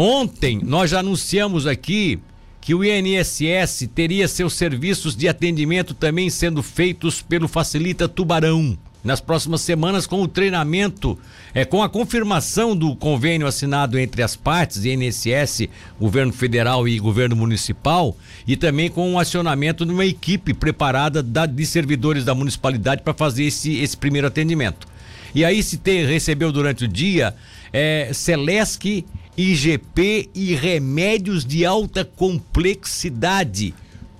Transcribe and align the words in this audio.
Ontem 0.00 0.60
nós 0.62 0.90
já 0.92 1.00
anunciamos 1.00 1.66
aqui 1.66 2.20
que 2.60 2.72
o 2.72 2.84
INSS 2.84 3.90
teria 3.92 4.28
seus 4.28 4.54
serviços 4.54 5.16
de 5.16 5.26
atendimento 5.26 5.92
também 5.92 6.30
sendo 6.30 6.62
feitos 6.62 7.20
pelo 7.20 7.48
Facilita 7.48 8.08
Tubarão. 8.08 8.78
Nas 9.02 9.20
próximas 9.20 9.60
semanas, 9.60 10.06
com 10.06 10.22
o 10.22 10.28
treinamento, 10.28 11.18
é, 11.52 11.64
com 11.64 11.82
a 11.82 11.88
confirmação 11.88 12.76
do 12.76 12.94
convênio 12.94 13.44
assinado 13.44 13.98
entre 13.98 14.22
as 14.22 14.36
partes, 14.36 14.84
INSS, 14.84 15.68
governo 15.98 16.32
federal 16.32 16.86
e 16.86 16.96
governo 17.00 17.34
municipal, 17.34 18.16
e 18.46 18.56
também 18.56 18.88
com 18.88 19.14
o 19.14 19.18
acionamento 19.18 19.84
de 19.84 19.90
uma 19.90 20.06
equipe 20.06 20.54
preparada 20.54 21.24
da, 21.24 21.44
de 21.44 21.66
servidores 21.66 22.24
da 22.24 22.36
municipalidade 22.36 23.02
para 23.02 23.14
fazer 23.14 23.46
esse, 23.46 23.74
esse 23.78 23.96
primeiro 23.96 24.28
atendimento. 24.28 24.86
E 25.34 25.44
aí 25.44 25.60
se 25.60 25.76
ter, 25.76 26.06
recebeu 26.06 26.52
durante 26.52 26.84
o 26.84 26.88
dia 26.88 27.34
é, 27.72 28.10
Celesc 28.12 29.04
IGP 29.38 30.30
e 30.34 30.52
remédios 30.56 31.44
de 31.44 31.64
alta 31.64 32.04
complexidade. 32.04 33.72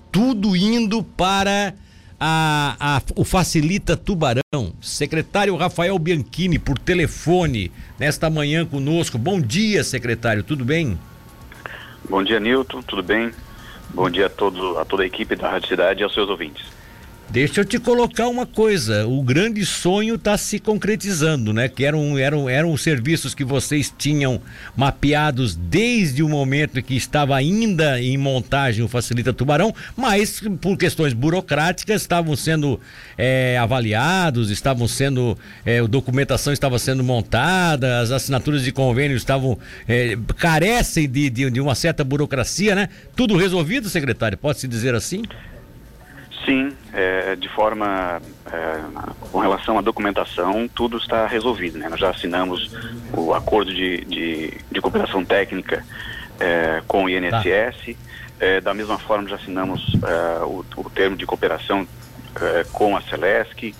Tudo 0.09 0.55
indo 0.55 1.03
para 1.03 1.75
a, 2.17 2.77
a, 2.79 3.01
o 3.17 3.25
Facilita 3.25 3.97
Tubarão. 3.97 4.71
Secretário 4.81 5.57
Rafael 5.57 5.99
Bianchini, 5.99 6.57
por 6.57 6.79
telefone, 6.79 7.69
nesta 7.99 8.29
manhã 8.29 8.65
conosco. 8.65 9.17
Bom 9.17 9.41
dia, 9.41 9.83
secretário, 9.83 10.41
tudo 10.41 10.63
bem? 10.63 10.97
Bom 12.09 12.23
dia, 12.23 12.39
Nilton, 12.39 12.81
tudo 12.81 13.03
bem? 13.03 13.29
Bom 13.93 14.09
dia 14.09 14.27
a, 14.27 14.29
todo, 14.29 14.77
a 14.79 14.85
toda 14.85 15.03
a 15.03 15.05
equipe 15.05 15.35
da 15.35 15.51
Rádio 15.51 15.67
Cidade 15.67 15.99
e 15.99 16.03
aos 16.03 16.13
seus 16.13 16.29
ouvintes. 16.29 16.78
Deixa 17.31 17.61
eu 17.61 17.65
te 17.65 17.77
colocar 17.77 18.27
uma 18.27 18.47
coisa, 18.47 19.05
o 19.05 19.21
grande 19.21 19.63
sonho 19.63 20.15
está 20.15 20.35
se 20.35 20.57
concretizando, 20.57 21.53
né? 21.53 21.69
Que 21.69 21.85
eram, 21.85 22.17
eram, 22.17 22.49
eram 22.49 22.75
serviços 22.75 23.35
que 23.35 23.43
vocês 23.43 23.93
tinham 23.95 24.41
mapeados 24.75 25.55
desde 25.55 26.23
o 26.23 26.27
momento 26.27 26.81
que 26.81 26.95
estava 26.95 27.35
ainda 27.35 28.01
em 28.01 28.17
montagem 28.17 28.83
o 28.83 28.87
Facilita 28.87 29.31
Tubarão, 29.31 29.75
mas 29.95 30.41
por 30.59 30.75
questões 30.75 31.13
burocráticas 31.13 32.01
estavam 32.01 32.35
sendo 32.35 32.79
é, 33.15 33.59
avaliados, 33.59 34.49
estavam 34.49 34.87
sendo, 34.87 35.37
é, 35.63 35.81
a 35.81 35.85
documentação 35.85 36.51
estava 36.51 36.79
sendo 36.79 37.03
montada, 37.03 37.99
as 37.99 38.09
assinaturas 38.09 38.63
de 38.63 38.71
convênio 38.71 39.15
estavam, 39.15 39.55
é, 39.87 40.17
carecem 40.35 41.07
de, 41.07 41.29
de, 41.29 41.51
de 41.51 41.61
uma 41.61 41.75
certa 41.75 42.03
burocracia, 42.03 42.73
né? 42.73 42.89
Tudo 43.15 43.37
resolvido, 43.37 43.87
secretário, 43.87 44.35
pode-se 44.35 44.67
dizer 44.67 44.95
assim? 44.95 45.21
Sim, 46.49 46.75
é, 46.93 47.35
de 47.35 47.47
forma 47.49 48.19
é, 48.51 48.81
com 49.31 49.37
relação 49.37 49.77
à 49.77 49.81
documentação, 49.81 50.67
tudo 50.67 50.97
está 50.97 51.27
resolvido. 51.27 51.77
Né? 51.77 51.87
Nós 51.87 51.99
já 51.99 52.09
assinamos 52.09 52.75
o 53.13 53.35
acordo 53.35 53.71
de, 53.71 54.03
de, 54.05 54.57
de 54.71 54.81
cooperação 54.81 55.23
técnica 55.23 55.85
é, 56.39 56.81
com 56.87 57.03
o 57.03 57.09
INSS. 57.09 57.95
Tá. 57.95 58.09
É, 58.39 58.61
da 58.61 58.73
mesma 58.73 58.97
forma, 58.97 59.29
já 59.29 59.35
assinamos 59.35 59.95
é, 60.01 60.43
o, 60.43 60.65
o, 60.77 60.89
termo 60.89 61.15
de 61.15 61.25
cooperação 61.27 61.87
é, 62.41 62.65
com 62.71 62.97
a 62.97 63.01
Celesc. 63.01 63.75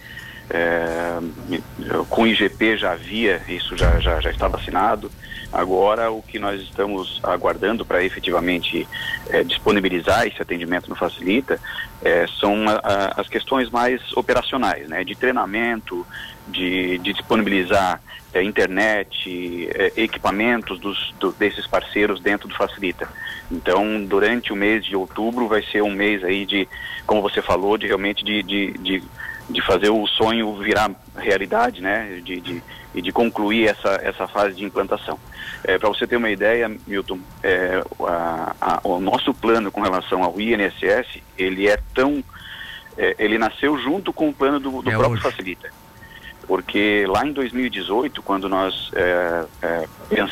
com 2.07 2.21
o 2.23 2.27
IGP 2.27 2.77
já 2.77 2.91
havia, 2.91 3.41
isso 3.47 3.75
já, 3.75 3.99
já, 3.99 4.21
já 4.21 4.29
estava 4.29 4.57
assinado. 4.57 5.09
Agora, 5.51 6.11
o 6.11 6.21
que 6.21 6.37
nós 6.37 6.61
estamos 6.61 7.19
aguardando 7.23 7.83
para 7.83 8.03
efetivamente 8.03 8.87
é, 9.29 9.43
disponibilizar 9.43 10.27
esse 10.27 10.41
atendimento 10.41 10.89
no 10.89 10.95
Facilita 10.95 11.59
é, 12.03 12.27
são 12.39 12.69
a, 12.69 12.79
a, 12.83 13.21
as 13.21 13.27
questões 13.27 13.69
mais 13.69 13.99
operacionais, 14.15 14.87
né, 14.87 15.03
de 15.03 15.15
treinamento, 15.15 16.05
de, 16.47 16.99
de 16.99 17.13
disponibilizar 17.13 17.99
é, 18.31 18.43
internet, 18.43 19.67
equipamentos 19.97 20.79
dos, 20.79 21.13
do, 21.19 21.31
desses 21.31 21.65
parceiros 21.65 22.21
dentro 22.21 22.47
do 22.47 22.55
Facilita. 22.55 23.09
Então, 23.51 24.03
durante 24.05 24.53
o 24.53 24.55
mês 24.55 24.85
de 24.85 24.95
outubro 24.95 25.47
vai 25.47 25.63
ser 25.63 25.81
um 25.81 25.91
mês 25.91 26.23
aí 26.23 26.45
de, 26.45 26.67
como 27.07 27.23
você 27.23 27.41
falou, 27.41 27.75
de 27.75 27.87
realmente 27.87 28.23
de, 28.23 28.43
de, 28.43 28.71
de, 28.73 29.03
de 29.49 29.61
fazer 29.65 29.89
o 29.89 30.05
sonho 30.07 30.55
virar 30.57 30.91
realidade, 31.15 31.81
né, 31.81 32.21
de, 32.23 32.39
de 32.39 32.63
e 32.93 33.01
de 33.01 33.11
concluir 33.11 33.67
essa, 33.67 33.99
essa 34.01 34.27
fase 34.27 34.55
de 34.55 34.65
implantação. 34.65 35.19
É, 35.63 35.77
Para 35.77 35.89
você 35.89 36.07
ter 36.07 36.15
uma 36.15 36.29
ideia, 36.29 36.69
Milton, 36.87 37.19
é, 37.43 37.83
a, 38.01 38.55
a, 38.59 38.79
o 38.83 38.99
nosso 38.99 39.33
plano 39.33 39.71
com 39.71 39.81
relação 39.81 40.23
ao 40.23 40.39
INSS, 40.39 41.21
ele 41.37 41.67
é 41.67 41.77
tão... 41.93 42.23
É, 42.97 43.15
ele 43.19 43.37
nasceu 43.37 43.77
junto 43.77 44.11
com 44.11 44.29
o 44.29 44.33
plano 44.33 44.59
do, 44.59 44.81
do 44.81 44.89
é 44.89 44.93
próprio 44.93 45.13
hoje. 45.13 45.21
Facilita. 45.21 45.69
Porque 46.47 47.05
lá 47.07 47.25
em 47.25 47.31
2018, 47.31 48.21
quando 48.23 48.49
nós 48.49 48.89
é, 48.95 49.45
é, 49.61 49.88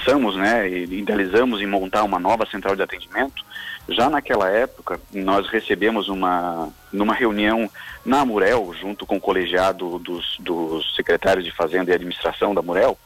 pensamos 0.07 0.38
né, 0.38 0.69
e 0.69 0.84
idealizamos 1.00 1.59
em 1.59 1.68
montar 1.68 2.03
uma 2.03 2.18
nova 2.18 2.45
central 2.45 2.78
de 2.78 2.81
atendimento, 2.81 3.44
já 3.90 4.09
naquela 4.09 4.50
época, 4.50 5.01
nós 5.13 5.50
recebemos 5.50 6.07
uma, 6.07 6.69
numa 6.94 7.13
reunião 7.13 7.69
na 8.06 8.23
Murel, 8.23 8.73
junto 8.79 9.06
com 9.06 9.17
o 9.17 9.22
colegiado 9.22 10.00
dos, 10.00 10.38
dos 10.40 10.96
secretários 10.96 11.44
de 11.44 11.51
Fazenda 11.51 11.91
e 11.91 11.94
Administração 11.94 12.56
da 12.56 12.62
Murel, 12.62 12.97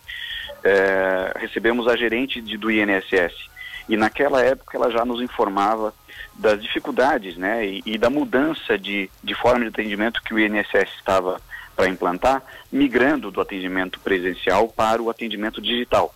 é, 0.63 1.33
recebemos 1.39 1.87
a 1.87 1.97
gerente 1.97 2.39
de, 2.39 2.55
do 2.55 2.69
INSS. 2.69 3.49
E 3.89 3.97
naquela 3.97 4.43
época 4.43 4.77
ela 4.77 4.91
já 4.91 5.03
nos 5.03 5.21
informava 5.21 5.91
das 6.35 6.61
dificuldades 6.61 7.35
né, 7.35 7.65
e, 7.65 7.81
e 7.83 7.97
da 7.97 8.11
mudança 8.11 8.77
de, 8.77 9.09
de 9.23 9.33
forma 9.33 9.61
de 9.61 9.69
atendimento 9.69 10.21
que 10.21 10.35
o 10.35 10.39
INSS 10.39 10.93
estava 10.97 11.41
para 11.75 11.89
implantar, 11.89 12.43
migrando 12.71 13.31
do 13.31 13.41
atendimento 13.41 13.99
presencial 14.01 14.67
para 14.67 15.01
o 15.01 15.09
atendimento 15.09 15.59
digital. 15.59 16.13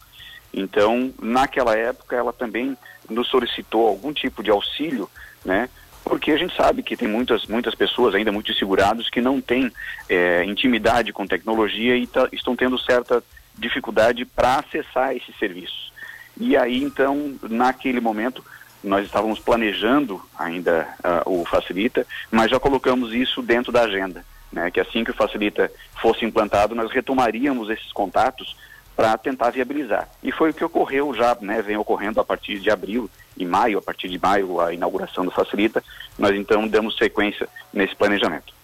Então, 0.56 1.14
naquela 1.22 1.76
época, 1.78 2.16
ela 2.16 2.32
também 2.32 2.78
nos 3.10 3.28
solicitou 3.28 3.88
algum 3.88 4.14
tipo 4.14 4.42
de 4.42 4.50
auxílio, 4.50 5.10
né? 5.44 5.70
Porque 6.02 6.32
a 6.32 6.38
gente 6.38 6.56
sabe 6.56 6.82
que 6.82 6.96
tem 6.96 7.10
muitas, 7.10 7.46
muitas 7.46 7.76
pessoas 7.76 8.16
ainda 8.16 8.32
muito 8.32 8.54
segurados 8.54 9.10
que 9.10 9.20
não 9.20 9.42
têm 9.42 9.70
é, 10.08 10.46
intimidade 10.46 11.12
com 11.12 11.28
tecnologia 11.28 11.98
e 11.98 12.08
tá, 12.08 12.30
estão 12.32 12.56
tendo 12.56 12.80
certa 12.80 13.22
dificuldade 13.58 14.24
para 14.24 14.60
acessar 14.60 15.14
esses 15.14 15.38
serviços. 15.38 15.92
E 16.38 16.56
aí, 16.56 16.82
então, 16.82 17.36
naquele 17.50 18.00
momento, 18.00 18.44
nós 18.82 19.06
estávamos 19.06 19.40
planejando 19.40 20.22
ainda 20.38 20.88
uh, 21.26 21.42
o 21.42 21.46
Facilita, 21.46 22.08
mas 22.32 22.52
já 22.52 22.60
colocamos 22.60 23.14
isso 23.14 23.42
dentro 23.42 23.72
da 23.72 23.82
agenda, 23.82 24.24
né? 24.54 24.72
Que 24.72 24.80
assim 24.80 25.04
que 25.04 25.12
o 25.12 25.16
Facilita 25.16 25.70
fosse 26.02 26.24
implantado, 26.24 26.76
nós 26.76 26.92
retomaríamos 26.92 27.70
esses 27.70 27.92
contatos 27.92 28.56
para 28.96 29.18
tentar 29.18 29.50
viabilizar. 29.50 30.10
E 30.24 30.32
foi 30.32 30.52
o 30.52 30.54
que 30.54 30.64
ocorreu 30.64 31.14
já, 31.14 31.38
né, 31.42 31.62
vem 31.62 31.78
ocorrendo 31.78 32.20
a 32.20 32.24
partir 32.24 32.60
de 32.60 32.72
abril 32.72 33.10
e 33.38 33.46
maio, 33.46 33.78
a 33.78 33.82
partir 33.82 34.08
de 34.08 34.18
maio, 34.18 34.62
a 34.62 34.74
inauguração 34.74 35.26
do 35.26 35.32
Facilita, 35.32 35.84
nós 36.18 36.36
então 36.36 36.68
damos 36.68 36.98
sequência 36.98 37.48
nesse 37.74 37.96
planejamento. 37.96 38.55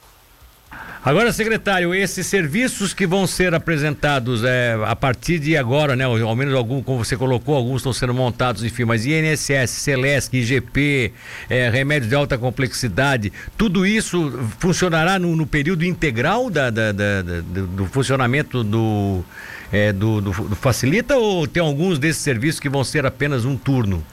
Agora, 1.03 1.33
secretário, 1.33 1.95
esses 1.95 2.27
serviços 2.27 2.93
que 2.93 3.07
vão 3.07 3.25
ser 3.25 3.55
apresentados 3.55 4.43
é, 4.43 4.77
a 4.85 4.95
partir 4.95 5.39
de 5.39 5.57
agora, 5.57 5.95
né? 5.95 6.03
Ao 6.03 6.35
menos 6.35 6.53
algum, 6.53 6.83
como 6.83 7.03
você 7.03 7.17
colocou, 7.17 7.55
alguns 7.55 7.77
estão 7.77 7.91
sendo 7.91 8.13
montados, 8.13 8.63
enfim, 8.63 8.85
mas 8.85 9.03
INSS, 9.07 9.71
Celesc, 9.71 10.31
IGP, 10.31 11.11
é, 11.49 11.71
remédios 11.71 12.07
de 12.07 12.15
alta 12.15 12.37
complexidade, 12.37 13.33
tudo 13.57 13.83
isso 13.83 14.31
funcionará 14.59 15.17
no, 15.17 15.35
no 15.35 15.47
período 15.47 15.83
integral 15.83 16.51
da, 16.51 16.69
da, 16.69 16.91
da, 16.91 17.21
do 17.23 17.87
funcionamento 17.87 18.63
do, 18.63 19.23
é, 19.71 19.91
do, 19.91 20.21
do, 20.21 20.31
do 20.31 20.55
Facilita 20.55 21.17
ou 21.17 21.47
tem 21.47 21.63
alguns 21.63 21.97
desses 21.97 22.21
serviços 22.21 22.59
que 22.59 22.69
vão 22.69 22.83
ser 22.83 23.07
apenas 23.07 23.43
um 23.43 23.57
turno? 23.57 24.05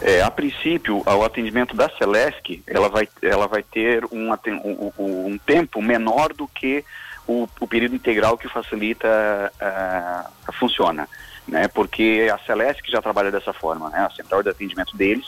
É, 0.00 0.22
a 0.22 0.30
princípio, 0.30 1.02
o 1.04 1.24
atendimento 1.24 1.74
da 1.74 1.88
Celesc, 1.90 2.62
ela 2.66 2.88
vai, 2.88 3.08
ela 3.20 3.48
vai 3.48 3.62
ter 3.62 4.04
um, 4.12 4.30
um, 4.32 4.92
um 5.26 5.38
tempo 5.38 5.82
menor 5.82 6.32
do 6.32 6.46
que 6.46 6.84
o, 7.26 7.48
o, 7.60 7.66
período 7.66 7.96
integral 7.96 8.38
que 8.38 8.48
facilita 8.48 9.52
uh, 9.60 10.52
funciona, 10.52 11.08
né? 11.46 11.66
Porque 11.68 12.28
a 12.32 12.38
Celesc 12.38 12.88
já 12.88 13.02
trabalha 13.02 13.30
dessa 13.30 13.52
forma, 13.52 13.90
né? 13.90 14.06
A 14.06 14.10
central 14.10 14.42
de 14.42 14.48
atendimento 14.48 14.96
deles 14.96 15.26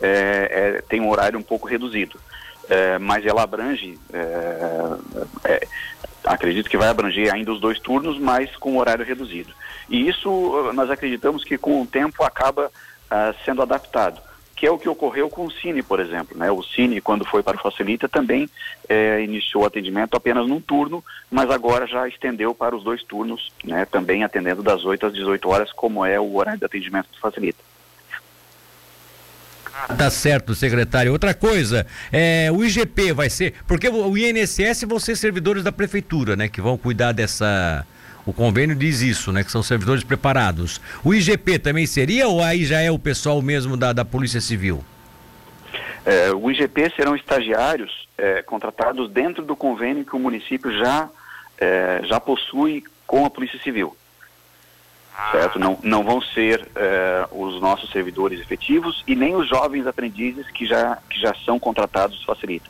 é, 0.00 0.76
é, 0.78 0.82
tem 0.82 1.00
um 1.00 1.10
horário 1.10 1.38
um 1.38 1.42
pouco 1.42 1.66
reduzido, 1.66 2.18
é, 2.70 2.98
mas 2.98 3.26
ela 3.26 3.42
abrange 3.42 3.98
é, 5.44 5.66
acredito 6.24 6.70
que 6.70 6.76
vai 6.76 6.88
abranger 6.88 7.32
ainda 7.32 7.52
os 7.52 7.60
dois 7.60 7.78
turnos, 7.80 8.18
mas 8.18 8.54
com 8.56 8.78
horário 8.78 9.04
reduzido. 9.04 9.52
E 9.90 10.08
isso 10.08 10.72
nós 10.74 10.90
acreditamos 10.90 11.44
que 11.44 11.58
com 11.58 11.82
o 11.82 11.86
tempo 11.86 12.22
acaba 12.22 12.70
uh, 13.12 13.34
sendo 13.44 13.60
adaptado, 13.60 14.20
que 14.56 14.66
é 14.66 14.70
o 14.70 14.78
que 14.78 14.88
ocorreu 14.88 15.28
com 15.28 15.44
o 15.44 15.50
Cine, 15.50 15.82
por 15.82 16.00
exemplo. 16.00 16.38
Né? 16.38 16.50
O 16.50 16.62
Cine, 16.62 17.00
quando 17.00 17.26
foi 17.26 17.42
para 17.42 17.56
o 17.56 17.60
Facilita, 17.60 18.08
também 18.08 18.48
eh, 18.88 19.20
iniciou 19.22 19.64
o 19.64 19.66
atendimento 19.66 20.16
apenas 20.16 20.46
num 20.46 20.60
turno, 20.60 21.04
mas 21.28 21.50
agora 21.50 21.84
já 21.84 22.06
estendeu 22.06 22.54
para 22.54 22.76
os 22.76 22.84
dois 22.84 23.02
turnos, 23.02 23.52
né? 23.64 23.84
também 23.84 24.22
atendendo 24.22 24.62
das 24.62 24.84
8 24.84 25.06
às 25.06 25.14
18 25.14 25.48
horas, 25.48 25.72
como 25.72 26.06
é 26.06 26.20
o 26.20 26.36
horário 26.36 26.60
de 26.60 26.64
atendimento 26.64 27.08
do 27.10 27.18
Facilita. 27.18 27.58
Tá 29.98 30.10
certo, 30.10 30.54
secretário. 30.54 31.12
Outra 31.12 31.34
coisa, 31.34 31.86
é, 32.12 32.50
o 32.52 32.64
IGP 32.64 33.12
vai 33.12 33.28
ser. 33.28 33.54
Porque 33.66 33.88
o 33.88 34.16
INSS 34.16 34.84
vão 34.86 34.98
ser 34.98 35.16
servidores 35.16 35.64
da 35.64 35.72
prefeitura, 35.72 36.36
né? 36.36 36.48
Que 36.48 36.60
vão 36.60 36.76
cuidar 36.76 37.12
dessa. 37.12 37.86
O 38.24 38.32
convênio 38.32 38.76
diz 38.76 39.00
isso, 39.00 39.32
né? 39.32 39.42
Que 39.42 39.50
são 39.50 39.62
servidores 39.62 40.04
preparados. 40.04 40.80
O 41.04 41.12
IGP 41.12 41.58
também 41.58 41.86
seria 41.86 42.28
ou 42.28 42.42
aí 42.42 42.64
já 42.64 42.80
é 42.80 42.90
o 42.90 42.98
pessoal 42.98 43.42
mesmo 43.42 43.76
da, 43.76 43.92
da 43.92 44.04
Polícia 44.04 44.40
Civil? 44.40 44.84
É, 46.04 46.32
o 46.32 46.50
IGP 46.50 46.92
serão 46.96 47.16
estagiários 47.16 48.08
é, 48.16 48.42
contratados 48.42 49.10
dentro 49.10 49.44
do 49.44 49.56
convênio 49.56 50.04
que 50.04 50.14
o 50.14 50.18
município 50.18 50.72
já, 50.78 51.08
é, 51.58 52.00
já 52.04 52.20
possui 52.20 52.84
com 53.06 53.24
a 53.24 53.30
Polícia 53.30 53.58
Civil. 53.60 53.96
Certo? 55.30 55.58
Não, 55.58 55.78
não 55.82 56.02
vão 56.02 56.20
ser 56.22 56.66
é, 56.74 57.26
os 57.30 57.60
nossos 57.60 57.90
servidores 57.90 58.40
efetivos 58.40 59.04
e 59.06 59.14
nem 59.14 59.34
os 59.34 59.48
jovens 59.48 59.86
aprendizes 59.86 60.48
que 60.50 60.64
já, 60.64 60.98
que 61.08 61.20
já 61.20 61.34
são 61.44 61.58
contratados 61.58 62.24
facilita. 62.24 62.68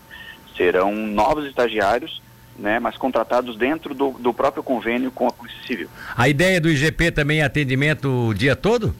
Serão 0.56 0.92
novos 0.92 1.46
estagiários 1.46 2.20
né, 2.58 2.78
mas 2.78 2.96
contratados 2.96 3.56
dentro 3.56 3.94
do, 3.94 4.10
do 4.12 4.32
próprio 4.32 4.62
convênio 4.62 5.10
com 5.10 5.26
a 5.26 5.32
Polícia 5.32 5.60
Civil. 5.66 5.88
A 6.16 6.28
ideia 6.28 6.60
do 6.60 6.70
IGP 6.70 7.10
também 7.10 7.40
é 7.40 7.44
atendimento 7.44 8.28
o 8.28 8.34
dia 8.34 8.54
todo? 8.54 8.94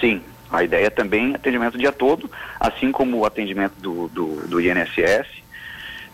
Sim, 0.00 0.22
a 0.50 0.64
ideia 0.64 0.90
também 0.90 1.32
é 1.32 1.36
atendimento 1.36 1.74
o 1.74 1.78
dia 1.78 1.92
todo, 1.92 2.30
assim 2.58 2.90
como 2.90 3.18
o 3.18 3.26
atendimento 3.26 3.74
do, 3.78 4.08
do, 4.08 4.48
do 4.48 4.60
INSS, 4.60 5.26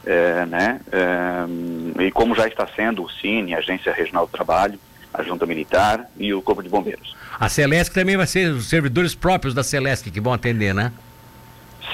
é, 0.04 0.46
né, 0.46 0.80
é, 0.92 2.04
e 2.04 2.10
como 2.10 2.34
já 2.34 2.46
está 2.46 2.66
sendo 2.74 3.02
o 3.04 3.10
Cine, 3.10 3.54
a 3.54 3.58
Agência 3.58 3.92
Regional 3.92 4.26
do 4.26 4.32
Trabalho, 4.32 4.78
a 5.12 5.22
Junta 5.22 5.46
Militar 5.46 6.06
e 6.16 6.32
o 6.34 6.42
Corpo 6.42 6.62
de 6.62 6.68
Bombeiros. 6.68 7.16
A 7.38 7.48
Celesc 7.48 7.92
também 7.92 8.16
vai 8.16 8.26
ser 8.26 8.50
os 8.50 8.68
servidores 8.68 9.14
próprios 9.14 9.54
da 9.54 9.62
Celesc 9.62 10.10
que 10.10 10.20
vão 10.20 10.32
atender, 10.32 10.74
né? 10.74 10.92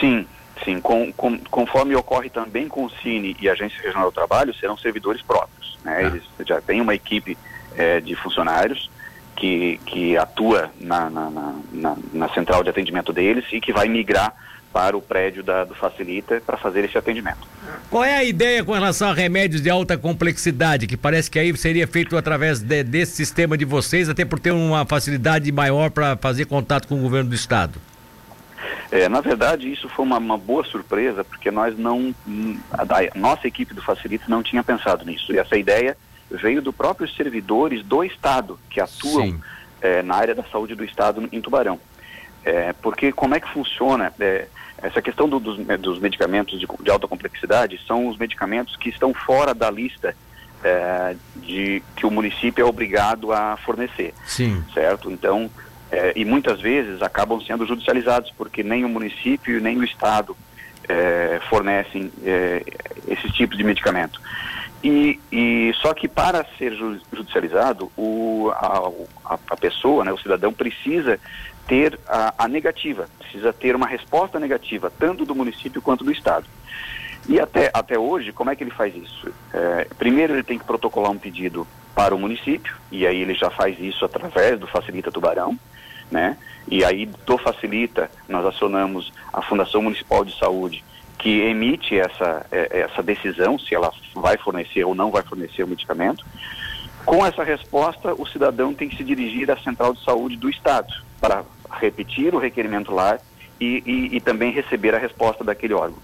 Sim, 0.01 0.27
Sim, 0.65 0.81
com, 0.81 1.13
com, 1.13 1.39
conforme 1.39 1.95
ocorre 1.97 2.31
também 2.31 2.69
com 2.69 2.85
o 2.85 2.91
Cine 2.91 3.37
e 3.41 3.49
a 3.49 3.53
Agência 3.53 3.83
Regional 3.83 4.11
do 4.11 4.15
Trabalho, 4.15 4.55
serão 4.55 4.77
servidores 4.77 5.23
próprios. 5.23 5.79
Né? 5.85 5.97
Ah. 5.97 6.03
Eles 6.03 6.23
já 6.47 6.61
têm 6.61 6.81
uma 6.81 6.95
equipe 6.95 7.37
é, 7.77 8.01
de 8.01 8.15
funcionários 8.15 8.91
que, 9.37 9.81
que 9.87 10.17
atua 10.17 10.71
na, 10.81 11.11
na, 11.11 11.31
na, 11.73 11.97
na, 12.13 12.29
central 12.29 12.63
de 12.63 12.71
atendimento 12.71 13.13
deles 13.13 13.45
e 13.53 13.61
que 13.61 13.73
vai 13.73 13.89
migrar 13.89 14.33
para 14.73 14.97
o 14.97 15.03
prédio 15.03 15.43
da, 15.43 15.65
do 15.65 15.75
Facilita 15.75 16.41
para 16.47 16.57
fazer 16.57 16.85
esse 16.85 16.97
atendimento. 16.97 17.47
Qual 17.91 18.03
é 18.03 18.15
a 18.15 18.25
ideia 18.25 18.65
com 18.65 18.73
relação 18.73 19.11
a 19.11 19.13
remédios 19.13 19.61
de 19.61 19.69
alta 19.69 19.99
complexidade, 19.99 20.87
que 20.87 20.97
parece 20.97 21.31
que 21.31 21.39
aí 21.39 21.55
seria 21.57 21.87
feito 21.87 22.17
através 22.17 22.61
de, 22.61 22.83
desse 22.83 23.13
sistema 23.17 23.59
de 23.59 23.65
vocês, 23.65 24.09
até 24.09 24.25
por 24.25 24.39
ter 24.39 24.53
uma 24.53 24.87
facilidade 24.87 25.51
maior 25.53 25.91
para 25.91 26.17
fazer 26.17 26.47
contato 26.47 26.89
com 26.89 26.95
o 26.95 27.03
governo 27.03 27.29
do 27.29 27.35
Estado? 27.35 27.79
É, 28.93 29.09
na 29.09 29.23
verdade, 29.23 29.73
isso 29.73 29.89
foi 29.89 30.05
uma, 30.05 30.19
uma, 30.19 30.37
boa 30.37 30.63
surpresa, 30.65 31.25
porque 31.25 31.51
nós 31.51 31.79
não, 31.79 32.15
a, 32.71 32.83
a, 32.83 33.19
nossa 33.19 33.49
equipe 33.49 33.73
do 33.73 33.81
Facilita 33.81 34.27
não 34.29 34.43
tinha 34.43 34.63
pensado 34.63 35.03
nisso. 35.03 35.33
E 35.33 35.39
essa 35.39 35.57
ideia 35.57 35.97
veio 36.31 36.61
dos 36.61 36.75
próprios 36.75 37.17
servidores 37.17 37.83
do 37.83 38.05
Estado, 38.05 38.59
que 38.69 38.83
atuam 38.83 39.41
é, 39.81 40.03
na 40.03 40.15
área 40.15 40.35
da 40.35 40.45
saúde 40.45 40.75
do 40.75 40.85
Estado 40.85 41.27
em 41.33 41.41
Tubarão. 41.41 41.81
É, 42.45 42.75
porque 42.75 43.13
como 43.13 43.35
é 43.35 43.41
que 43.41 43.49
funciona? 43.49 44.13
É, 44.21 44.47
essa 44.83 45.01
questão 45.01 45.27
do, 45.27 45.41
dos, 45.41 45.57
né, 45.59 45.79
dos, 45.79 45.99
medicamentos 45.99 46.61
de, 46.61 46.67
de, 46.67 46.91
alta 46.91 47.09
complexidade 47.09 47.81
são 47.87 48.09
os 48.09 48.19
medicamentos 48.19 48.77
que 48.77 48.91
estão 48.91 49.15
fora 49.15 49.55
da 49.55 49.71
lista 49.71 50.15
é, 50.63 51.17
de 51.37 51.83
que 51.97 52.05
o 52.05 52.11
município 52.11 52.63
é 52.63 52.69
obrigado 52.69 53.33
a 53.33 53.57
fornecer. 53.57 54.13
Sim. 54.27 54.63
Certo? 54.75 55.11
Então, 55.11 55.51
é, 55.93 56.15
e 56.17 56.25
muitas 56.25 56.59
vezes 56.59 57.03
acabam 57.03 57.39
sendo 57.43 57.67
judicializados, 57.67 58.31
porque 58.31 58.63
nem 58.63 58.83
o 58.83 58.89
município 58.89 59.61
nem 59.61 59.77
o 59.77 59.85
Estado 59.85 60.35
é, 60.89 61.39
fornecem 61.51 62.11
é, 62.25 62.65
esses 63.07 63.31
tipos 63.33 63.59
de 63.59 63.63
medicamento. 63.63 64.19
E, 64.83 65.21
e, 65.31 65.73
só 65.81 65.93
que 65.93 66.09
para 66.09 66.45
ser 66.57 66.75
judicializado, 67.13 67.93
o, 67.97 68.51
a, 68.55 69.37
a, 69.51 69.57
pessoa, 69.57 70.03
né, 70.03 70.11
o 70.11 70.19
cidadão, 70.19 70.53
precisa 70.53 71.21
ter 71.69 72.01
a, 72.09 72.35
a, 72.39 72.49
negativa, 72.49 73.07
precisa 73.19 73.53
ter 73.53 73.77
uma 73.77 73.87
resposta 73.87 74.41
negativa, 74.41 74.91
tanto 74.99 75.27
do 75.27 75.35
município 75.35 75.83
quanto 75.83 76.05
do 76.05 76.11
Estado. 76.11 76.47
E 77.29 77.39
até, 77.39 77.71
até 77.73 77.99
hoje, 77.99 78.33
como 78.33 78.51
é 78.51 78.57
que 78.57 78.65
ele 78.65 78.73
faz 78.73 78.97
isso? 78.97 79.33
É, 79.53 79.87
primeiro, 79.99 80.33
ele 80.33 80.43
tem 80.43 80.59
que 80.59 80.65
protocolar 80.65 81.13
um 81.13 81.19
pedido 81.19 81.69
para 81.95 82.15
o 82.15 82.19
município, 82.19 82.75
e 82.91 83.07
aí 83.07 83.21
ele 83.21 83.35
já 83.35 83.51
faz 83.51 83.79
isso 83.79 84.05
através 84.05 84.59
do 84.59 84.67
Facilita 84.67 85.13
Tubarão 85.13 85.57
né? 86.13 86.37
E 86.69 86.85
aí 86.85 87.07
do 87.27 87.39
Facilita, 87.39 88.11
nós 88.29 88.45
acionamos 88.47 89.13
a 89.33 89.43
Fundação 89.43 89.83
Municipal 89.83 90.25
de 90.25 90.39
Saúde, 90.39 90.85
que 91.19 91.41
emite 91.41 91.99
essa, 91.99 92.47
é, 92.53 92.81
essa 92.81 93.03
decisão, 93.03 93.59
se 93.59 93.75
ela 93.75 93.93
vai 94.15 94.37
fornecer 94.37 94.85
ou 94.85 94.95
não 94.95 95.11
vai 95.11 95.23
fornecer 95.23 95.63
o 95.63 95.69
medicamento. 95.69 96.25
Com 97.05 97.25
essa 97.27 97.43
resposta, 97.43 98.15
o 98.15 98.27
cidadão 98.27 98.73
tem 98.75 98.89
que 98.89 98.97
se 98.97 99.03
dirigir 99.03 99.51
à 99.51 99.57
Central 99.57 99.93
de 99.95 100.05
Saúde 100.05 100.37
do 100.37 100.49
Estado 100.49 100.93
para 101.21 101.45
repetir 101.81 102.35
o 102.35 102.39
requerimento 102.39 102.93
lá 102.93 103.19
e, 103.61 103.83
e, 103.85 104.17
e 104.17 104.21
também 104.21 104.53
receber 104.53 104.95
a 104.95 104.99
resposta 104.99 105.43
daquele 105.43 105.75
órgão. 105.75 105.99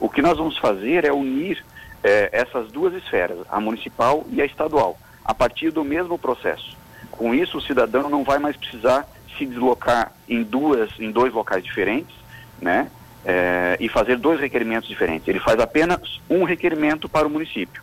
O 0.00 0.08
que 0.08 0.22
nós 0.22 0.38
vamos 0.38 0.56
fazer 0.58 1.04
é 1.04 1.12
unir 1.12 1.62
é, 2.02 2.30
essas 2.32 2.70
duas 2.72 2.94
esferas, 2.94 3.38
a 3.48 3.60
municipal 3.60 4.24
e 4.30 4.40
a 4.40 4.44
estadual, 4.44 4.98
a 5.24 5.34
partir 5.34 5.70
do 5.70 5.84
mesmo 5.84 6.18
processo. 6.18 6.76
Com 7.10 7.34
isso, 7.34 7.58
o 7.58 7.62
cidadão 7.62 8.08
não 8.08 8.24
vai 8.24 8.38
mais 8.38 8.56
precisar 8.56 9.06
se 9.36 9.46
deslocar 9.46 10.12
em 10.28 10.42
duas, 10.42 10.90
em 10.98 11.10
dois 11.10 11.32
locais 11.32 11.64
diferentes, 11.64 12.14
né? 12.60 12.90
É, 13.24 13.76
e 13.78 13.88
fazer 13.88 14.16
dois 14.16 14.40
requerimentos 14.40 14.88
diferentes. 14.88 15.28
Ele 15.28 15.40
faz 15.40 15.60
apenas 15.60 16.20
um 16.28 16.44
requerimento 16.44 17.08
para 17.08 17.26
o 17.26 17.30
município. 17.30 17.82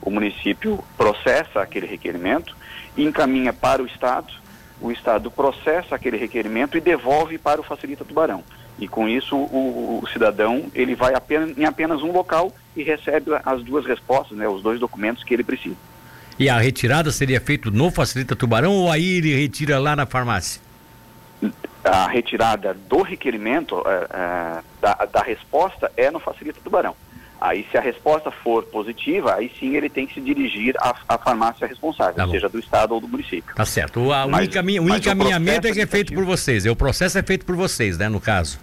O 0.00 0.10
município 0.10 0.82
processa 0.96 1.60
aquele 1.60 1.86
requerimento 1.86 2.56
e 2.96 3.04
encaminha 3.04 3.52
para 3.52 3.82
o 3.82 3.86
Estado. 3.86 4.32
O 4.80 4.90
Estado 4.90 5.30
processa 5.30 5.94
aquele 5.94 6.16
requerimento 6.16 6.76
e 6.76 6.80
devolve 6.80 7.36
para 7.36 7.60
o 7.60 7.64
Facilita 7.64 8.04
Tubarão. 8.04 8.42
E 8.78 8.86
com 8.86 9.08
isso 9.08 9.36
o, 9.36 10.00
o 10.02 10.06
cidadão 10.08 10.66
ele 10.74 10.94
vai 10.94 11.14
apenas, 11.14 11.56
em 11.58 11.64
apenas 11.64 12.00
um 12.00 12.12
local 12.12 12.54
e 12.76 12.82
recebe 12.82 13.32
as 13.44 13.62
duas 13.62 13.84
respostas, 13.84 14.38
né, 14.38 14.48
os 14.48 14.62
dois 14.62 14.78
documentos 14.78 15.24
que 15.24 15.34
ele 15.34 15.42
precisa. 15.42 15.76
E 16.38 16.48
a 16.48 16.56
retirada 16.58 17.10
seria 17.10 17.40
feita 17.40 17.70
no 17.70 17.90
Facilita 17.90 18.36
Tubarão 18.36 18.72
ou 18.72 18.90
aí 18.90 19.16
ele 19.16 19.34
retira 19.34 19.78
lá 19.80 19.96
na 19.96 20.06
farmácia? 20.06 20.62
A 21.84 22.08
retirada 22.08 22.74
do 22.74 23.02
requerimento, 23.02 23.82
é, 23.86 24.06
é, 24.10 24.62
da, 24.80 24.94
da, 25.06 25.22
resposta, 25.22 25.90
é 25.96 26.10
no 26.10 26.18
Facilita 26.18 26.60
Tubarão. 26.62 26.94
Aí, 27.40 27.64
se 27.70 27.78
a 27.78 27.80
resposta 27.80 28.32
for 28.32 28.64
positiva, 28.64 29.34
aí 29.34 29.52
sim 29.60 29.76
ele 29.76 29.88
tem 29.88 30.06
que 30.06 30.14
se 30.14 30.20
dirigir 30.20 30.74
à, 30.80 30.92
à 31.08 31.16
farmácia 31.16 31.68
responsável, 31.68 32.14
tá 32.14 32.26
seja 32.28 32.48
do 32.48 32.58
estado 32.58 32.94
ou 32.94 33.00
do 33.00 33.06
município. 33.06 33.54
Tá 33.54 33.64
certo. 33.64 34.00
O, 34.00 34.08
mas, 34.08 34.40
o, 34.40 34.42
encaminha, 34.42 34.82
o 34.82 34.88
encaminhamento 34.88 35.68
o 35.68 35.70
é 35.70 35.72
que 35.72 35.80
é 35.80 35.86
feito 35.86 36.12
por 36.12 36.24
vocês, 36.24 36.66
é, 36.66 36.70
o 36.70 36.74
processo 36.74 37.16
é 37.16 37.22
feito 37.22 37.46
por 37.46 37.54
vocês, 37.54 37.96
né, 37.96 38.08
no 38.08 38.20
caso. 38.20 38.58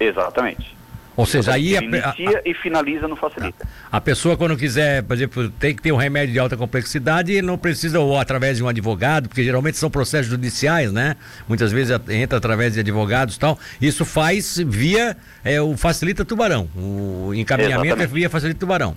Exatamente. 0.00 0.77
Ou 1.18 1.26
seja, 1.26 1.54
aí 1.54 1.76
a, 1.76 1.82
inicia 1.82 2.38
a, 2.38 2.48
e 2.48 2.54
finaliza 2.54 3.08
no 3.08 3.16
facilita. 3.16 3.66
A 3.90 4.00
pessoa 4.00 4.36
quando 4.36 4.56
quiser, 4.56 5.02
por 5.02 5.14
exemplo, 5.14 5.50
tem 5.50 5.74
que 5.74 5.82
ter 5.82 5.90
um 5.90 5.96
remédio 5.96 6.32
de 6.32 6.38
alta 6.38 6.56
complexidade, 6.56 7.42
não 7.42 7.58
precisa 7.58 7.98
ou 7.98 8.16
através 8.16 8.58
de 8.58 8.62
um 8.62 8.68
advogado, 8.68 9.28
porque 9.28 9.42
geralmente 9.42 9.76
são 9.78 9.90
processos 9.90 10.30
judiciais, 10.30 10.92
né? 10.92 11.16
Muitas 11.48 11.72
vezes 11.72 11.98
entra 12.08 12.38
através 12.38 12.74
de 12.74 12.80
advogados 12.80 13.34
e 13.34 13.38
tal. 13.40 13.58
Isso 13.80 14.04
faz 14.04 14.58
via 14.64 15.16
é, 15.42 15.60
o 15.60 15.76
facilita 15.76 16.24
tubarão. 16.24 16.68
O 16.76 17.34
encaminhamento 17.34 17.80
é 17.80 17.86
Exatamente. 17.88 18.10
é 18.12 18.14
via 18.14 18.30
facilita 18.30 18.60
tubarão. 18.60 18.96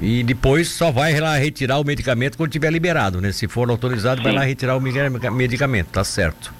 E 0.00 0.24
depois 0.24 0.70
só 0.70 0.90
vai 0.90 1.20
lá 1.20 1.36
retirar 1.36 1.78
o 1.78 1.84
medicamento 1.84 2.36
quando 2.36 2.50
tiver 2.50 2.72
liberado, 2.72 3.20
né? 3.20 3.30
Se 3.30 3.46
for 3.46 3.70
autorizado, 3.70 4.16
Sim. 4.16 4.24
vai 4.24 4.32
lá 4.32 4.42
retirar 4.42 4.76
o 4.76 4.80
medicamento, 4.80 5.86
tá 5.92 6.02
certo. 6.02 6.52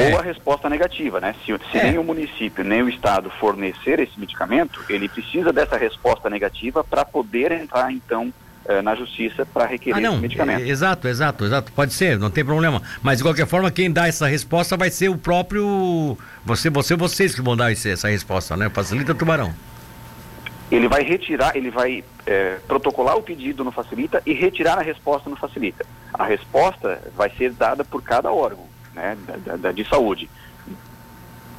É. 0.00 0.12
Ou 0.12 0.18
a 0.18 0.22
resposta 0.22 0.68
negativa, 0.68 1.20
né? 1.20 1.34
Se, 1.44 1.52
se 1.70 1.78
é. 1.78 1.84
nem 1.84 1.98
o 1.98 2.04
município 2.04 2.64
nem 2.64 2.82
o 2.82 2.88
Estado 2.88 3.30
fornecer 3.30 4.00
esse 4.00 4.18
medicamento, 4.18 4.82
ele 4.88 5.08
precisa 5.08 5.52
dessa 5.52 5.76
resposta 5.76 6.30
negativa 6.30 6.82
para 6.82 7.04
poder 7.04 7.52
entrar, 7.52 7.92
então, 7.92 8.32
eh, 8.66 8.80
na 8.82 8.94
justiça 8.94 9.44
para 9.44 9.66
requerer 9.66 9.98
ah, 9.98 10.00
não, 10.00 10.12
esse 10.14 10.22
medicamento. 10.22 10.62
É, 10.62 10.68
exato, 10.68 11.06
exato, 11.06 11.44
exato. 11.44 11.72
Pode 11.72 11.92
ser, 11.92 12.18
não 12.18 12.30
tem 12.30 12.44
problema. 12.44 12.80
Mas 13.02 13.18
de 13.18 13.24
qualquer 13.24 13.46
forma, 13.46 13.70
quem 13.70 13.90
dá 13.90 14.06
essa 14.06 14.26
resposta 14.26 14.76
vai 14.76 14.90
ser 14.90 15.08
o 15.10 15.18
próprio. 15.18 16.16
Você, 16.44 16.70
você, 16.70 16.96
vocês 16.96 17.34
que 17.34 17.42
vão 17.42 17.56
dar 17.56 17.70
esse, 17.72 17.90
essa 17.90 18.08
resposta, 18.08 18.56
né? 18.56 18.70
Facilita 18.70 19.14
Tubarão. 19.14 19.52
Ele 20.70 20.86
vai 20.86 21.02
retirar, 21.02 21.56
ele 21.56 21.70
vai 21.70 22.04
é, 22.24 22.58
protocolar 22.68 23.16
o 23.16 23.22
pedido 23.22 23.64
no 23.64 23.72
Facilita 23.72 24.22
e 24.24 24.32
retirar 24.32 24.78
a 24.78 24.82
resposta 24.82 25.28
no 25.28 25.36
Facilita. 25.36 25.84
A 26.14 26.24
resposta 26.24 27.02
vai 27.16 27.28
ser 27.30 27.52
dada 27.52 27.84
por 27.84 28.02
cada 28.02 28.30
órgão 28.30 28.69
né, 28.94 29.16
da, 29.44 29.56
da, 29.56 29.72
de 29.72 29.84
saúde. 29.88 30.28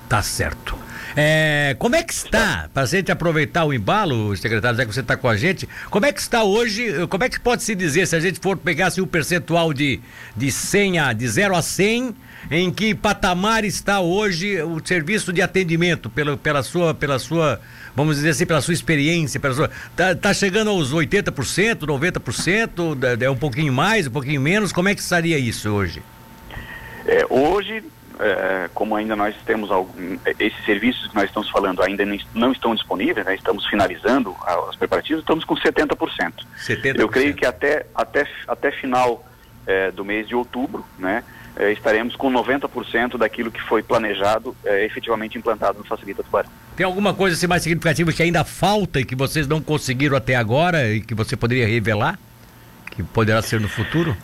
Tá 0.08 0.22
certo. 0.22 0.78
É, 1.16 1.76
como 1.80 1.96
é 1.96 2.04
que 2.04 2.14
está, 2.14 2.70
para 2.74 2.84
a 2.84 2.86
gente 2.86 3.12
aproveitar 3.12 3.66
o 3.66 3.74
embalo, 3.74 4.36
secretário, 4.36 4.78
já 4.78 4.86
que 4.86 4.94
você 4.94 5.00
está 5.02 5.16
com 5.16 5.28
a 5.28 5.36
gente, 5.36 5.68
como 5.90 6.06
é 6.06 6.12
que 6.12 6.20
está 6.20 6.44
hoje, 6.44 7.08
como 7.08 7.24
é 7.24 7.30
que 7.30 7.40
pode 7.40 7.64
se 7.64 7.76
dizer, 7.76 8.06
se 8.08 8.16
a 8.16 8.20
gente 8.20 8.40
for 8.40 8.58
pegar 8.58 8.88
assim, 8.88 9.02
o 9.02 9.08
percentual 9.08 9.74
de, 9.74 10.00
de 10.36 10.52
100 10.52 11.00
a, 11.00 11.14
de 11.14 11.28
0 11.28 11.56
a 11.56 11.62
100, 11.62 12.16
em 12.50 12.72
que 12.72 12.96
patamar 12.96 13.64
está 13.64 14.00
hoje 14.00 14.62
o 14.62 14.82
serviço 14.84 15.32
de 15.32 15.42
atendimento 15.42 16.10
pela, 16.10 16.36
pela 16.36 16.64
sua, 16.64 16.94
pela 16.94 17.20
sua, 17.20 17.62
vamos 17.96 18.18
dizer 18.18 18.30
assim, 18.32 18.46
pela 18.46 18.62
sua 18.62 18.74
experiência, 18.74 19.40
pela 19.40 19.54
sua, 19.54 19.70
tá, 19.96 20.16
tá 20.16 20.34
chegando 20.34 20.70
aos 20.70 20.94
80%, 20.94 21.86
90%, 21.86 23.22
é 23.22 23.30
um 23.30 23.38
pouquinho 23.38 23.72
mais, 23.72 24.08
um 24.08 24.12
pouquinho 24.12 24.42
menos, 24.42 24.72
como 24.72 24.90
é 24.90 24.96
que 24.96 25.02
estaria 25.02 25.38
isso 25.38 25.70
hoje? 25.70 26.02
É, 27.06 27.26
hoje 27.30 27.84
é, 28.22 28.70
como 28.74 28.96
ainda 28.96 29.16
nós 29.16 29.36
temos 29.46 29.72
algum, 29.72 30.18
esses 30.40 30.64
serviços 30.64 31.08
que 31.08 31.16
nós 31.16 31.26
estamos 31.26 31.50
falando 31.50 31.82
ainda 31.82 32.04
não 32.36 32.52
estão 32.52 32.76
disponíveis, 32.76 33.26
né, 33.26 33.34
estamos 33.36 33.66
finalizando 33.66 34.36
os 34.70 34.76
preparativos, 34.76 35.22
estamos 35.22 35.44
com 35.44 35.56
70%. 35.56 36.34
70%. 36.58 37.00
Eu 37.00 37.10
creio 37.10 37.34
que 37.34 37.46
até, 37.46 37.86
até, 37.96 38.28
até 38.48 38.72
final 38.72 39.26
é, 39.66 39.92
do 39.92 40.06
mês 40.06 40.28
de 40.28 40.36
outubro, 40.36 40.86
né, 41.00 41.24
é, 41.56 41.72
estaremos 41.72 42.16
com 42.16 42.32
90% 42.32 43.18
daquilo 43.18 43.52
que 43.52 43.62
foi 43.62 43.82
planejado 43.82 44.56
é, 44.64 44.86
efetivamente 44.86 45.38
implantado 45.38 45.80
no 45.80 45.86
Facilita 45.86 46.24
Tubarão. 46.24 46.50
Tem 46.76 46.86
alguma 46.86 47.14
coisa 47.14 47.36
assim 47.36 47.48
mais 47.48 47.64
significativa 47.64 48.14
que 48.14 48.24
ainda 48.24 48.44
falta 48.44 49.00
e 49.00 49.06
que 49.06 49.16
vocês 49.16 49.48
não 49.48 49.62
conseguiram 49.62 50.16
até 50.16 50.36
agora 50.36 50.90
e 50.90 51.02
que 51.02 51.14
você 51.14 51.36
poderia 51.36 51.68
revelar? 51.68 52.18
Que 52.92 53.04
poderá 53.04 53.42
ser 53.42 53.60
no 53.60 53.68
futuro? 53.68 54.16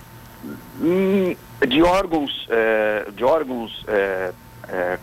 De 1.67 1.81
órgãos, 1.81 2.47
é, 2.49 3.07
de 3.15 3.23
órgãos 3.23 3.83
é, 3.87 4.31
é, 4.69 4.99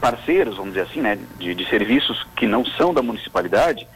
parceiros, 0.00 0.56
vamos 0.56 0.74
dizer 0.74 0.86
assim, 0.86 1.00
né, 1.00 1.18
de, 1.38 1.54
de, 1.54 1.68
serviços 1.68 2.26
que 2.36 2.46
não 2.46 2.64
são 2.64 2.94
da 2.94 3.02
municipalidade, 3.02 3.86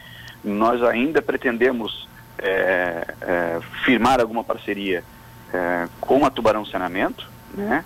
nós 0.44 0.82
ainda 0.82 1.22
pretendemos 1.22 2.08
é, 2.38 3.06
é, 3.20 3.60
firmar 3.84 4.20
alguma 4.20 4.42
parceria 4.42 5.04
é, 5.52 5.88
com 6.00 6.26
a 6.26 6.30
Tubarão 6.30 6.66
Saneamento, 6.66 7.28
né, 7.54 7.84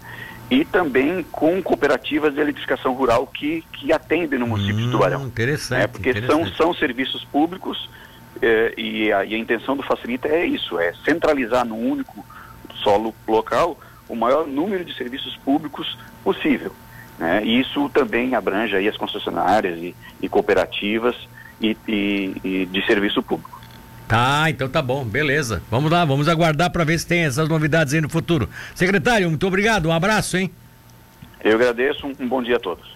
e 0.50 0.64
também 0.64 1.24
com 1.30 1.62
cooperativas 1.62 2.34
de 2.34 2.40
eletrificação 2.40 2.94
rural 2.94 3.26
que, 3.26 3.64
que 3.72 3.92
atendem 3.92 4.38
no 4.38 4.46
município 4.46 4.82
hum, 4.82 4.86
de 4.86 4.92
Tubarão. 4.92 5.26
Interessante. 5.26 5.82
É, 5.82 5.86
porque 5.86 6.10
interessante. 6.10 6.56
São, 6.56 6.66
são 6.66 6.74
serviços 6.74 7.24
públicos 7.24 7.88
e 8.76 9.12
a, 9.12 9.24
e, 9.24 9.34
a, 9.34 9.38
intenção 9.38 9.76
do 9.76 9.82
Facilita 9.82 10.28
é 10.28 10.44
isso, 10.44 10.78
é 10.78 10.92
centralizar 11.04 11.64
no 11.64 11.76
único 11.76 12.24
solo 12.86 13.12
local 13.26 13.76
o 14.08 14.14
maior 14.14 14.46
número 14.46 14.84
de 14.84 14.94
serviços 14.94 15.36
públicos 15.38 15.98
possível. 16.22 16.72
Né? 17.18 17.42
E 17.44 17.60
isso 17.60 17.88
também 17.88 18.36
abrange 18.36 18.76
aí 18.76 18.86
as 18.86 18.96
concessionárias 18.96 19.76
e, 19.78 19.96
e 20.22 20.28
cooperativas 20.28 21.16
e, 21.60 21.76
e, 21.88 22.36
e, 22.44 22.66
de 22.66 22.86
serviço 22.86 23.20
público. 23.24 23.60
Tá, 24.06 24.48
então 24.48 24.68
tá 24.68 24.80
bom, 24.80 25.04
beleza. 25.04 25.60
Vamos 25.68 25.90
lá, 25.90 26.04
vamos 26.04 26.28
aguardar 26.28 26.70
para 26.70 26.84
ver 26.84 26.96
se 27.00 27.06
tem 27.06 27.24
essas 27.24 27.48
novidades 27.48 27.92
aí 27.92 28.00
no 28.00 28.08
futuro. 28.08 28.48
Secretário, 28.72 29.28
muito 29.28 29.44
obrigado, 29.44 29.88
um 29.88 29.92
abraço, 29.92 30.36
hein? 30.36 30.52
Eu 31.42 31.56
agradeço, 31.56 32.06
um, 32.06 32.12
um 32.20 32.28
bom 32.28 32.40
dia 32.40 32.56
a 32.56 32.60
todos. 32.60 32.95